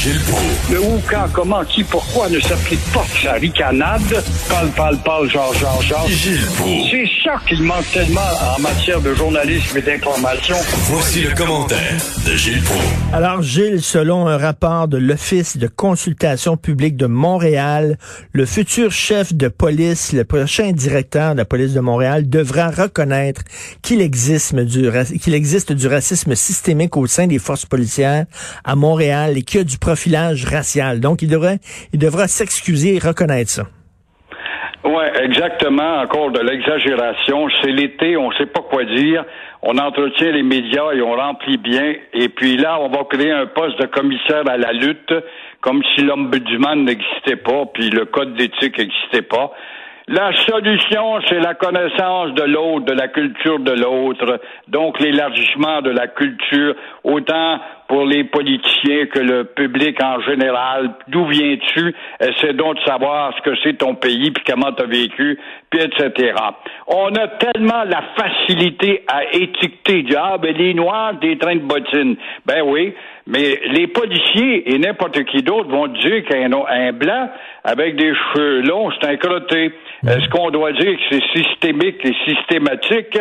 [0.00, 0.70] Gilles Proulx.
[0.72, 4.00] Le où, quand, comment, qui, pourquoi ne s'applique pas sa ricanade?
[4.48, 6.08] Parle, parle, parle, genre, genre, genre.
[6.08, 6.90] Gilles Proulx.
[6.90, 8.20] C'est ça qu'il manque tellement
[8.56, 10.56] en matière de journalisme et d'information.
[10.84, 12.82] Voici le commentaire de Gilles Proulx.
[13.12, 17.98] Alors, Gilles, selon un rapport de l'Office de consultation publique de Montréal,
[18.32, 23.42] le futur chef de police, le prochain directeur de la police de Montréal, devra reconnaître
[23.82, 24.90] qu'il existe du,
[25.20, 28.24] qu'il existe du racisme systémique au sein des forces policières
[28.64, 31.00] à Montréal et qu'il y a du racial.
[31.00, 31.58] Donc, il devrait,
[31.92, 33.64] il devra s'excuser et reconnaître ça.
[34.82, 36.00] Oui, exactement.
[36.00, 37.48] Encore de l'exagération.
[37.60, 39.24] C'est l'été, on ne sait pas quoi dire.
[39.62, 41.94] On entretient les médias et on remplit bien.
[42.14, 45.12] Et puis là, on va créer un poste de commissaire à la lutte,
[45.60, 49.52] comme si l'ombudsman n'existait pas, puis le code d'éthique n'existait pas.
[50.12, 55.90] La solution, c'est la connaissance de l'autre, de la culture de l'autre, donc l'élargissement de
[55.90, 56.74] la culture,
[57.04, 60.90] autant pour les politiciens que le public en général.
[61.06, 61.94] D'où viens-tu?
[62.18, 65.38] Essaie donc de savoir ce que c'est ton pays, puis comment tu as vécu,
[65.70, 66.34] puis etc.
[66.88, 71.60] On a tellement la facilité à étiqueter du Ah, ben les Noirs, des trains de
[71.60, 72.16] bottines.
[72.44, 72.92] Ben oui,
[73.26, 77.30] mais les policiers et n'importe qui d'autre vont dire qu'un un blanc
[77.62, 79.72] avec des cheveux longs, c'est un crotté.
[80.06, 83.18] Est-ce qu'on doit dire que c'est systémique et systématique?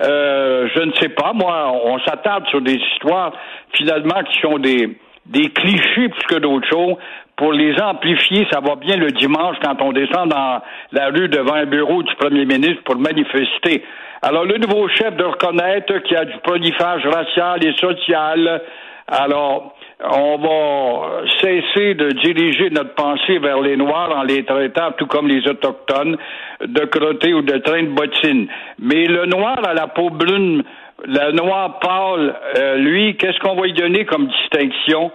[0.00, 1.32] Euh, je ne sais pas.
[1.34, 3.32] Moi, on s'attarde sur des histoires
[3.74, 6.96] finalement qui sont des, des clichés plus que d'autres choses.
[7.42, 10.62] Pour les amplifier, ça va bien le dimanche quand on descend dans
[10.92, 13.82] la rue devant un bureau du premier ministre pour manifester.
[14.22, 18.62] Alors, le nouveau chef de reconnaître qu'il y a du prolifage racial et social.
[19.08, 19.74] Alors,
[20.08, 25.26] on va cesser de diriger notre pensée vers les Noirs en les traitant, tout comme
[25.26, 26.16] les Autochtones,
[26.64, 28.46] de crottés ou de train de bottines.
[28.78, 30.62] Mais le Noir à la peau brune
[31.04, 35.10] le noir pâle, euh, lui, qu'est-ce qu'on va lui donner comme distinction?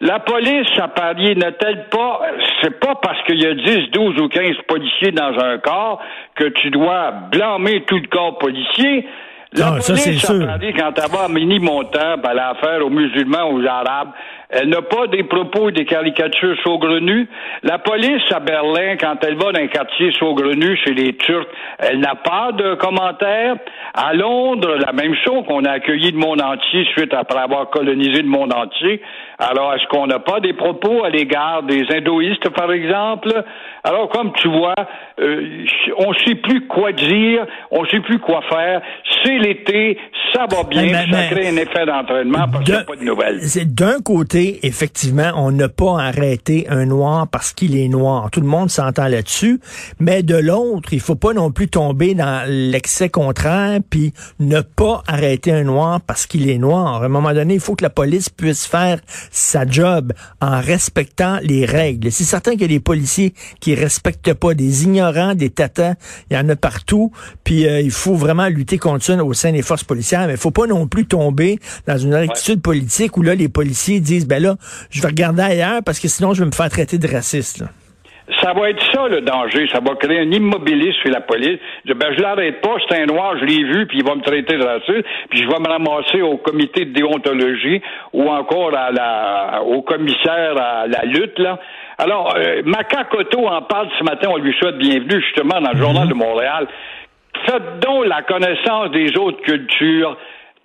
[0.00, 2.20] La police à Paris n'a-t-elle pas,
[2.60, 6.00] c'est pas parce qu'il y a 10, 12 ou 15 policiers dans un corps
[6.34, 9.06] que tu dois blâmer tout le corps policier.
[9.52, 10.42] La Non, ça, c'est police sûr.
[10.42, 14.10] à Paris, quand elle va à Mini-Montant, elle a affaire aux musulmans, aux arabes,
[14.48, 17.28] elle n'a pas des propos et des caricatures saugrenues.
[17.62, 21.48] La police à Berlin, quand elle va dans un quartier saugrenu chez les Turcs,
[21.78, 23.56] elle n'a pas de commentaires.
[23.94, 28.22] À Londres, la même chose qu'on a accueilli le monde entier suite après avoir colonisé
[28.22, 29.00] le monde entier.
[29.38, 33.32] Alors, est-ce qu'on n'a pas des propos à l'égard des hindouistes, par exemple?
[33.84, 34.74] Alors, comme tu vois,
[35.20, 35.64] euh,
[35.98, 38.80] on ne sait plus quoi dire, on ne sait plus quoi faire.
[39.22, 39.98] C'est l'été,
[40.32, 42.82] ça va bien, Mais- mais- puis ça crée un effet d'entraînement parce qu'il n'y a
[42.82, 43.40] D'un- pas de nouvelles.
[43.74, 48.30] D'un côté, effectivement, on n'a pas arrêté un noir parce qu'il est noir.
[48.30, 49.60] Tout le monde s'entend là-dessus.
[50.00, 55.02] Mais de l'autre, il faut pas non plus tomber dans l'excès contraire puis ne pas
[55.06, 57.02] arrêter un noir parce qu'il est noir.
[57.02, 58.98] À un moment donné, il faut que la police puisse faire
[59.30, 62.10] sa job en respectant les règles.
[62.12, 65.94] C'est certain qu'il y a des policiers qui respectent pas, des ignorants, des tatans,
[66.30, 67.12] il y en a partout.
[67.44, 70.38] Puis euh, il faut vraiment lutter contre ça au sein des forces policières, mais il
[70.38, 74.42] faut pas non plus tomber dans une attitude politique où là les policiers disent ben
[74.42, 74.56] là,
[74.90, 77.58] je vais regarder ailleurs parce que sinon je vais me faire traiter de raciste.
[77.58, 77.66] là.
[78.42, 79.68] Ça va être ça le danger.
[79.72, 81.58] Ça va créer un immobilisme chez la police.
[81.84, 84.22] Je, ben, je l'arrête pas, c'est un noir, je l'ai vu, puis il va me
[84.22, 87.80] traiter de raciste, puis je vais me ramasser au comité de déontologie
[88.12, 91.58] ou encore à la, au commissaire à la lutte, là.
[91.98, 96.08] Alors, euh, Macacoto en parle ce matin, on lui souhaite bienvenue justement dans le Journal
[96.08, 96.66] de Montréal.
[97.46, 100.16] Faites donc la connaissance des autres cultures.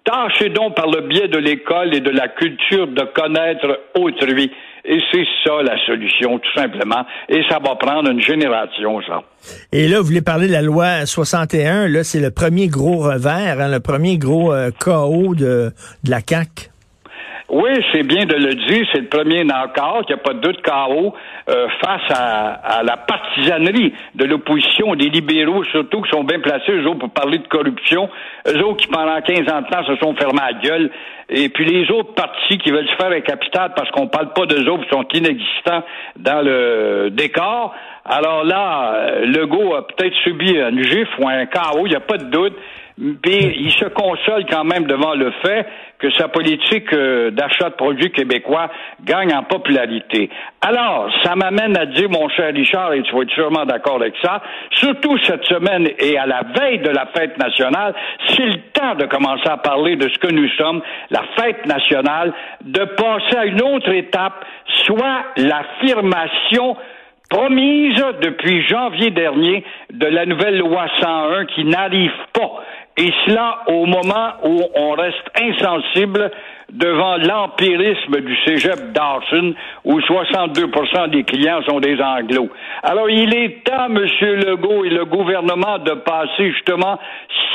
[0.03, 4.51] Tâchez donc par le biais de l'école et de la culture de connaître autrui.
[4.83, 7.05] Et c'est ça la solution, tout simplement.
[7.29, 9.21] Et ça va prendre une génération, ça.
[9.71, 13.59] Et là, vous voulez parler de la loi 61, là c'est le premier gros revers,
[13.59, 15.71] hein, le premier gros euh, chaos de,
[16.03, 16.70] de la CAQ.
[17.53, 20.39] Oui, c'est bien de le dire, c'est le premier knockout, il n'y a pas de
[20.39, 21.13] doute KO
[21.50, 26.72] euh, face à, à la partisanerie de l'opposition, des libéraux surtout, qui sont bien placés,
[26.72, 28.09] eux autres, pour parler de corruption,
[28.47, 30.91] eux autres qui, pendant 15 ans de temps, se sont fermés à la gueule,
[31.28, 34.46] et puis les autres partis qui veulent se faire un capital parce qu'on parle pas
[34.46, 35.84] d'eux autres, qui sont inexistants
[36.16, 37.75] dans le décor.
[38.05, 42.17] Alors là, Legault a peut-être subi un gifle ou un chaos, il n'y a pas
[42.17, 42.55] de doute,
[43.22, 45.66] puis il se console quand même devant le fait
[46.01, 48.69] que sa politique euh, d'achat de produits québécois
[49.03, 50.29] gagne en popularité.
[50.61, 54.15] Alors, ça m'amène à dire, mon cher Richard, et tu vas être sûrement d'accord avec
[54.21, 57.93] ça, surtout cette semaine et à la veille de la fête nationale,
[58.27, 60.81] c'est le temps de commencer à parler de ce que nous sommes,
[61.11, 64.43] la fête nationale, de passer à une autre étape,
[64.85, 66.75] soit l'affirmation
[67.29, 69.63] promise depuis janvier dernier
[69.93, 72.61] de la nouvelle loi 101 qui n'arrive pas.
[72.97, 76.29] Et cela au moment où on reste insensible
[76.72, 79.53] devant l'empirisme du cégep Dawson,
[79.84, 82.49] où 62% des clients sont des anglos.
[82.84, 83.97] Alors, il est temps, M.
[83.97, 86.97] Legault et le gouvernement, de passer justement,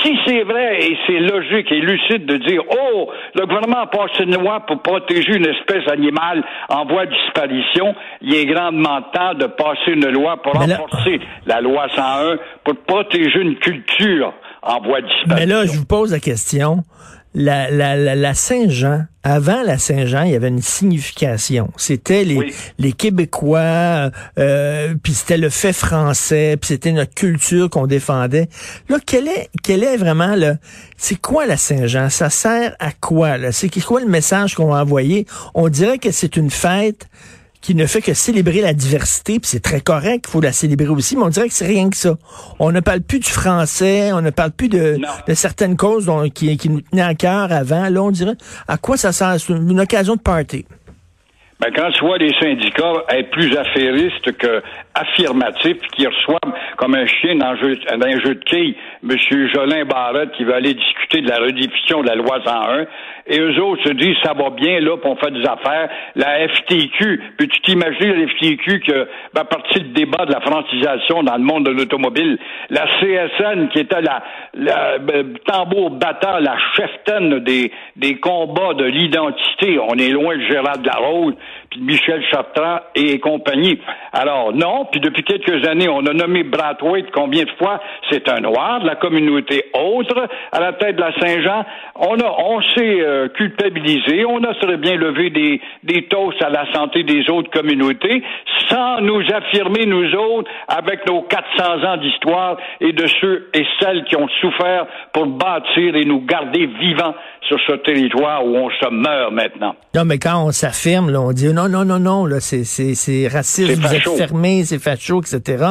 [0.02, 4.24] si c'est vrai et c'est logique et lucide de dire, oh, le gouvernement a passé
[4.24, 9.34] une loi pour protéger une espèce animale en voie de disparition, il est grandement temps
[9.34, 14.32] de passer une loi pour renforcer la loi 101 pour protéger une culture
[14.66, 15.34] en voie de disparition.
[15.36, 16.84] Mais là, je vous pose la question
[17.36, 21.70] la, la, la, Saint-Jean, avant la Saint-Jean, il y avait une signification.
[21.76, 27.86] C'était les, les Québécois, euh, puis c'était le fait français, puis c'était notre culture qu'on
[27.86, 28.48] défendait.
[28.88, 30.56] Là, quel est, quel est vraiment le,
[30.96, 32.08] c'est quoi la Saint-Jean?
[32.08, 35.26] Ça sert à quoi C'est quoi le message qu'on va envoyer?
[35.54, 37.06] On dirait que c'est une fête
[37.66, 40.86] qui ne fait que célébrer la diversité, puis c'est très correct, il faut la célébrer
[40.86, 42.14] aussi, mais on dirait que c'est rien que ça.
[42.60, 46.28] On ne parle plus du français, on ne parle plus de, de certaines causes dont,
[46.30, 47.88] qui, qui nous tenaient à cœur avant.
[47.88, 48.36] Là, on dirait,
[48.68, 49.34] à quoi ça sert?
[49.40, 50.64] C'est une occasion de party.
[51.58, 54.62] Ben, quand tu vois les syndicats être plus affairistes que
[55.00, 59.48] affirmatifs, qui reçoivent comme un chien dans un jeu, de quilles M.
[59.54, 62.86] Jolin Barrette qui veut aller discuter de la rediffusion de la loi 101,
[63.28, 65.88] et eux autres se disent ça va bien là, pour on fait des affaires.
[66.14, 70.40] La FTQ, puis tu t'imagines la FTQ que ben, à partir du débat de la
[70.40, 72.38] francisation dans le monde de l'automobile,
[72.70, 74.22] la CSN qui était la,
[74.54, 80.42] la ben, tambour battant, la cheftaine des, des combats de l'identité, on est loin de
[80.42, 81.34] Gérard Larose,
[81.65, 83.80] puis Michel Chartrand et compagnie.
[84.12, 87.80] Alors non, puis depuis quelques années, on a nommé Brathwaite combien de fois?
[88.10, 91.64] C'est un noir de la communauté autre à la tête de la Saint-Jean.
[91.96, 96.50] On a, on s'est euh, culpabilisé, on a très bien levé des, des toasts à
[96.50, 98.22] la santé des autres communautés
[98.68, 104.04] sans nous affirmer nous autres avec nos 400 ans d'histoire et de ceux et celles
[104.04, 107.14] qui ont souffert pour bâtir et nous garder vivants
[107.48, 109.76] sur ce territoire où on se meurt maintenant.
[109.94, 113.28] Non, mais quand on s'affirme, on dit non, non, non, non, là, c'est, c'est, c'est
[113.28, 115.64] raciste, vous êtes fermé, c'est facho, etc.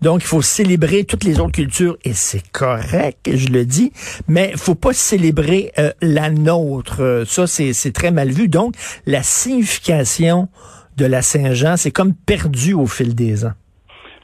[0.00, 3.92] Donc, il faut célébrer toutes les autres cultures et c'est correct, je le dis,
[4.28, 7.24] mais faut pas célébrer euh, la nôtre.
[7.26, 8.48] Ça, c'est, c'est très mal vu.
[8.48, 8.74] Donc,
[9.06, 10.48] la signification
[10.96, 13.52] de la Saint-Jean, c'est comme perdu au fil des ans.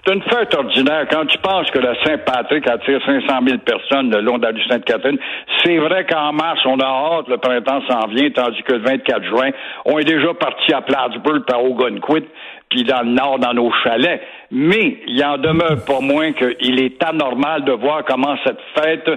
[0.08, 1.06] C'est une fête ordinaire.
[1.10, 4.64] Quand tu penses que la Saint-Patrick attire 500 000 personnes le long de la rue
[4.66, 5.18] Sainte-Catherine,
[5.62, 9.24] c'est vrai qu'en mars, on a hâte, le printemps s'en vient, tandis que le 24
[9.24, 9.50] juin,
[9.84, 12.24] on est déjà parti à Plattsburgh par Ogunquit,
[12.68, 14.20] puis dans le nord, dans nos chalets.
[14.50, 19.10] Mais il en demeure pas moins qu'il est anormal de voir comment cette fête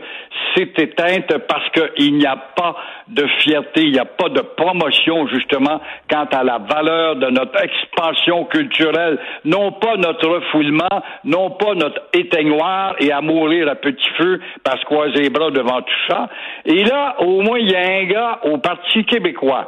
[0.55, 2.75] s'est éteinte parce qu'il n'y a pas
[3.07, 7.63] de fierté, il n'y a pas de promotion justement quant à la valeur de notre
[7.63, 14.09] expansion culturelle, non pas notre refoulement, non pas notre éteignoir et à mourir à petit
[14.17, 16.29] feu parce qu'on les bras devant tout ça.
[16.65, 19.67] Et là, au moins, il y a un gars au Parti québécois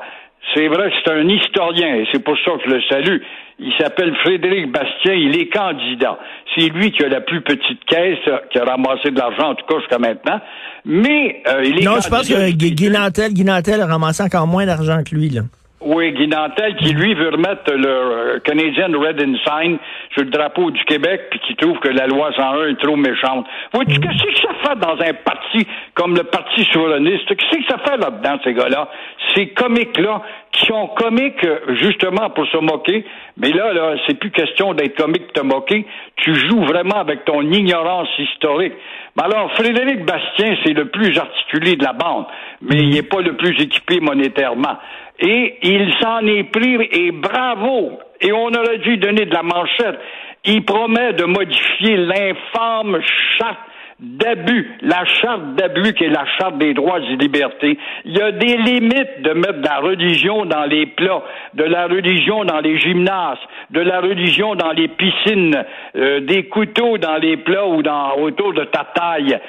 [0.54, 3.18] c'est vrai que c'est un historien et c'est pour ça que je le salue.
[3.60, 6.18] Il s'appelle Frédéric Bastien, il est candidat.
[6.56, 8.18] C'est lui qui a la plus petite caisse,
[8.52, 10.42] qui a ramassé de l'argent, en tout cas jusqu'à maintenant.
[10.86, 15.02] Mais euh, il est Non, je pense que Guy Nantel, a ramassé encore moins d'argent
[15.04, 15.42] que lui, là.
[15.86, 19.78] Oui, Guy Nantel, qui lui veut remettre le euh, Canadian Red Ensign
[20.14, 23.46] sur le drapeau du Québec, puis qui trouve que la loi 101 est trop méchante.
[23.74, 24.02] Vois-tu, mm.
[24.02, 27.28] qu'est-ce que ça fait dans un parti comme le Parti souverainiste?
[27.28, 28.88] Qu'est-ce que ça fait là-dedans, ces gars-là?
[29.36, 30.22] Ces comiques-là,
[30.52, 31.46] qui sont comiques
[31.82, 33.06] justement pour se moquer,
[33.38, 35.86] mais là, là, c'est plus question d'être comique de te moquer.
[36.18, 38.74] Tu joues vraiment avec ton ignorance historique.
[39.16, 42.26] Mais alors, Frédéric Bastien, c'est le plus articulé de la bande,
[42.62, 44.78] mais il n'est pas le plus équipé monétairement.
[45.20, 48.00] Et il s'en est pris, et bravo!
[48.22, 50.00] Et on aurait dû donner de la manchette.
[50.46, 53.00] Il promet de modifier l'infâme
[53.38, 53.60] charte
[54.04, 57.78] d'abus, la charte d'abus qui est la charte des droits et libertés.
[58.04, 61.88] Il y a des limites de mettre de la religion dans les plats, de la
[61.88, 63.38] religion dans les gymnases,
[63.70, 65.56] de la religion dans les piscines,
[65.96, 69.40] euh, des couteaux dans les plats ou dans autour de ta taille.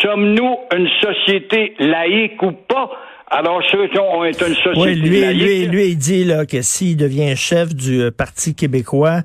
[0.00, 2.90] Sommes-nous une société laïque ou pas?
[3.26, 6.46] Alors, ceux qui ont est une société oui, lui, laïque, lui, lui, il dit là,
[6.46, 9.22] que s'il devient chef du euh, Parti québécois,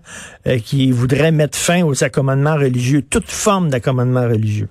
[0.48, 4.68] euh, qui voudrait mettre fin aux accommodements religieux, toute forme d'accommodement religieux.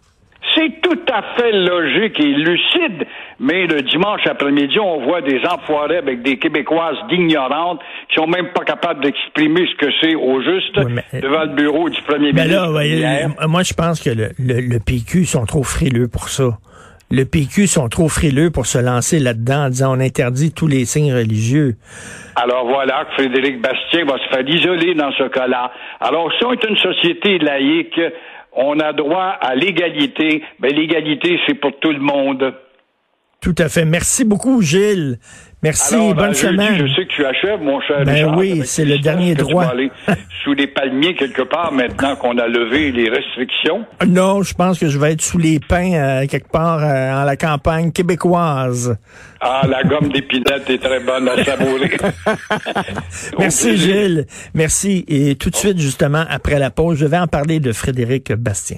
[0.59, 3.07] C'est tout à fait logique et lucide,
[3.39, 8.49] mais le dimanche après-midi, on voit des enfoirés avec des Québécoises d'ignorantes qui sont même
[8.53, 10.75] pas capables d'exprimer ce que c'est au juste
[11.13, 12.73] devant le bureau du premier ministre.
[13.39, 16.59] Là, moi, je pense que le, le, le PQ sont trop frileux pour ça
[17.11, 20.85] le PQ sont trop frileux pour se lancer là-dedans en disant on interdit tous les
[20.85, 21.77] signes religieux.
[22.37, 25.73] Alors voilà que Frédéric Bastien va se faire isoler dans ce cas-là.
[26.01, 27.99] Alors si on est une société laïque,
[28.59, 30.43] on a droit à l'égalité.
[30.61, 32.55] Mais ben, l'égalité, c'est pour tout le monde.
[33.41, 33.85] Tout à fait.
[33.85, 35.19] Merci beaucoup, Gilles.
[35.61, 36.87] Merci, Alors, bonne jeudi, semaine.
[36.87, 39.65] Je sais que tu achèves, mon cher Ben Richard, oui, c'est le dernier tu droit.
[39.65, 39.91] vas aller
[40.45, 43.85] sous les palmiers quelque part maintenant qu'on a levé les restrictions.
[44.07, 47.25] Non, je pense que je vais être sous les pins euh, quelque part euh, en
[47.25, 48.97] la campagne québécoise.
[49.41, 51.91] Ah, la gomme d'épinette est très bonne à savourer.
[53.39, 53.77] Merci.
[53.77, 54.27] Gilles.
[54.55, 55.05] Merci.
[55.09, 58.77] Et tout de suite, justement, après la pause, je vais en parler de Frédéric Bastien.